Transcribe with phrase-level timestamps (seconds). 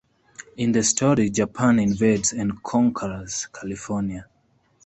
[0.57, 4.25] In the story, Japan invades and conquers California.